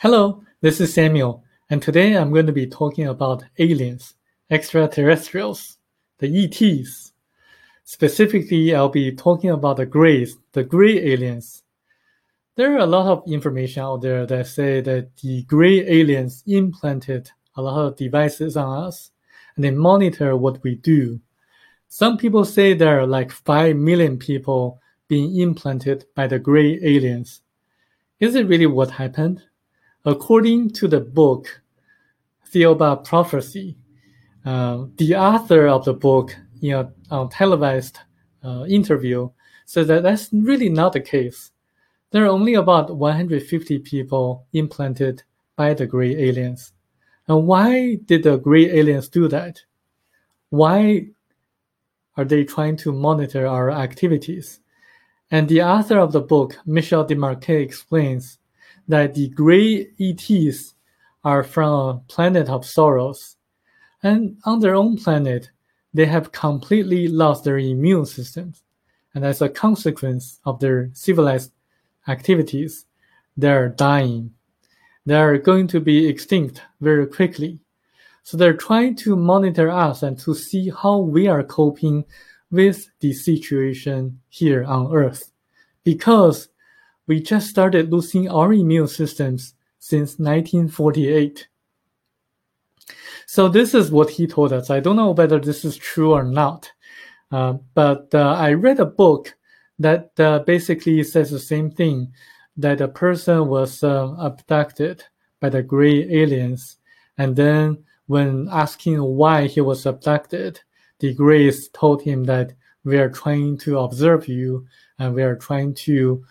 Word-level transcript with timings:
Hello, 0.00 0.42
this 0.60 0.78
is 0.78 0.92
Samuel, 0.92 1.42
and 1.70 1.80
today 1.80 2.18
I'm 2.18 2.30
going 2.30 2.44
to 2.44 2.52
be 2.52 2.66
talking 2.66 3.06
about 3.06 3.44
aliens, 3.58 4.14
extraterrestrials, 4.50 5.78
the 6.18 6.44
ETs. 6.44 7.14
Specifically, 7.84 8.74
I'll 8.74 8.90
be 8.90 9.10
talking 9.10 9.48
about 9.48 9.78
the 9.78 9.86
Greys, 9.86 10.36
the 10.52 10.64
Grey 10.64 10.98
aliens. 10.98 11.62
There 12.56 12.74
are 12.74 12.80
a 12.80 12.86
lot 12.86 13.06
of 13.06 13.22
information 13.26 13.84
out 13.84 14.02
there 14.02 14.26
that 14.26 14.48
say 14.48 14.82
that 14.82 15.16
the 15.16 15.44
Grey 15.44 15.78
aliens 15.88 16.44
implanted 16.46 17.30
a 17.54 17.62
lot 17.62 17.86
of 17.86 17.96
devices 17.96 18.54
on 18.54 18.84
us, 18.84 19.12
and 19.54 19.64
they 19.64 19.70
monitor 19.70 20.36
what 20.36 20.62
we 20.62 20.74
do. 20.74 21.18
Some 21.88 22.18
people 22.18 22.44
say 22.44 22.74
there 22.74 23.00
are 23.00 23.06
like 23.06 23.32
5 23.32 23.74
million 23.76 24.18
people 24.18 24.78
being 25.08 25.40
implanted 25.40 26.04
by 26.14 26.26
the 26.26 26.38
Grey 26.38 26.78
aliens. 26.82 27.40
Is 28.20 28.34
it 28.34 28.46
really 28.46 28.66
what 28.66 28.90
happened? 28.90 29.42
According 30.06 30.70
to 30.74 30.86
the 30.86 31.00
book 31.00 31.62
Thiaoouba 32.52 33.04
Prophecy, 33.04 33.76
uh, 34.44 34.84
the 34.98 35.16
author 35.16 35.66
of 35.66 35.84
the 35.84 35.94
book 35.94 36.32
in 36.62 36.74
a, 37.10 37.28
televised 37.28 37.98
uh, 38.44 38.64
interview 38.68 39.28
said 39.64 39.88
that 39.88 40.04
that's 40.04 40.28
really 40.32 40.68
not 40.68 40.92
the 40.92 41.00
case. 41.00 41.50
There 42.12 42.24
are 42.24 42.28
only 42.28 42.54
about 42.54 42.96
150 42.96 43.80
people 43.80 44.46
implanted 44.52 45.24
by 45.56 45.74
the 45.74 45.86
gray 45.86 46.14
aliens. 46.14 46.72
And 47.26 47.48
why 47.48 47.96
did 47.96 48.22
the 48.22 48.36
gray 48.36 48.78
aliens 48.78 49.08
do 49.08 49.26
that? 49.26 49.60
Why 50.50 51.08
are 52.16 52.24
they 52.24 52.44
trying 52.44 52.76
to 52.76 52.92
monitor 52.92 53.44
our 53.48 53.72
activities? 53.72 54.60
And 55.32 55.48
the 55.48 55.62
author 55.62 55.98
of 55.98 56.12
the 56.12 56.20
book, 56.20 56.56
Michel 56.64 57.04
Desmarquet, 57.04 57.60
explains 57.60 58.38
that 58.88 59.14
the 59.14 59.28
gray 59.28 59.88
ETs 59.98 60.74
are 61.24 61.42
from 61.42 61.72
a 61.72 62.00
planet 62.08 62.48
of 62.48 62.64
sorrows. 62.64 63.36
And 64.02 64.38
on 64.44 64.60
their 64.60 64.74
own 64.74 64.96
planet, 64.96 65.50
they 65.92 66.06
have 66.06 66.32
completely 66.32 67.08
lost 67.08 67.44
their 67.44 67.58
immune 67.58 68.06
systems. 68.06 68.62
And 69.14 69.24
as 69.24 69.40
a 69.40 69.48
consequence 69.48 70.40
of 70.44 70.60
their 70.60 70.90
civilized 70.92 71.52
activities, 72.06 72.84
they're 73.36 73.70
dying. 73.70 74.32
They're 75.04 75.38
going 75.38 75.68
to 75.68 75.80
be 75.80 76.06
extinct 76.06 76.62
very 76.80 77.06
quickly. 77.06 77.60
So 78.22 78.36
they're 78.36 78.56
trying 78.56 78.96
to 78.96 79.16
monitor 79.16 79.70
us 79.70 80.02
and 80.02 80.18
to 80.20 80.34
see 80.34 80.70
how 80.70 80.98
we 80.98 81.28
are 81.28 81.42
coping 81.44 82.04
with 82.50 82.88
the 83.00 83.12
situation 83.12 84.20
here 84.28 84.64
on 84.64 84.92
Earth. 84.92 85.30
Because 85.84 86.48
we 87.06 87.20
just 87.20 87.48
started 87.48 87.92
losing 87.92 88.28
our 88.28 88.52
immune 88.52 88.88
systems 88.88 89.54
since 89.78 90.18
1948. 90.18 91.48
So 93.26 93.48
this 93.48 93.74
is 93.74 93.90
what 93.90 94.10
he 94.10 94.26
told 94.26 94.52
us. 94.52 94.70
I 94.70 94.80
don't 94.80 94.96
know 94.96 95.12
whether 95.12 95.38
this 95.38 95.64
is 95.64 95.76
true 95.76 96.12
or 96.12 96.24
not, 96.24 96.70
uh, 97.30 97.54
but 97.74 98.14
uh, 98.14 98.34
I 98.38 98.52
read 98.52 98.80
a 98.80 98.86
book 98.86 99.34
that 99.78 100.18
uh, 100.18 100.40
basically 100.40 101.02
says 101.02 101.30
the 101.30 101.38
same 101.38 101.70
thing, 101.70 102.12
that 102.56 102.80
a 102.80 102.88
person 102.88 103.48
was 103.48 103.82
uh, 103.82 104.14
abducted 104.18 105.04
by 105.40 105.50
the 105.50 105.62
gray 105.62 106.08
aliens, 106.10 106.78
and 107.18 107.36
then 107.36 107.84
when 108.06 108.48
asking 108.50 109.02
why 109.02 109.46
he 109.46 109.60
was 109.60 109.84
abducted, 109.84 110.60
the 111.00 111.12
grays 111.12 111.68
told 111.68 112.02
him 112.02 112.24
that 112.24 112.52
we 112.84 112.96
are 112.96 113.10
trying 113.10 113.58
to 113.58 113.80
observe 113.80 114.28
you 114.28 114.66
and 114.98 115.12
we 115.14 115.22
are 115.22 115.36
trying 115.36 115.74
to 115.74 116.24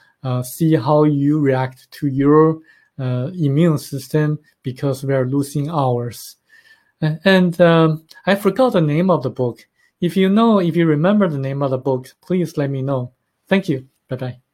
see 0.44 0.76
how 0.76 1.04
you 1.04 1.40
react 1.40 1.92
to 1.92 2.08
your 2.08 2.60
uh, 3.00 3.30
immune 3.36 3.78
system 3.78 4.40
because 4.64 5.04
we 5.04 5.14
are 5.14 5.26
losing 5.26 5.70
ours. 5.70 6.38
And 7.02 7.60
um, 7.62 8.06
I 8.26 8.36
forgot 8.36 8.74
the 8.74 8.82
name 8.82 9.10
of 9.10 9.24
the 9.24 9.30
book. 9.30 9.68
If 10.02 10.18
you 10.18 10.30
know, 10.30 10.60
if 10.60 10.76
you 10.76 10.86
remember 10.86 11.28
the 11.28 11.38
name 11.38 11.62
of 11.62 11.72
the 11.72 11.78
book, 11.78 12.08
please 12.22 12.58
let 12.58 12.70
me 12.70 12.82
know. 12.82 13.14
Thank 13.48 13.70
you. 13.70 13.88
Bye 14.10 14.16
bye. 14.16 14.45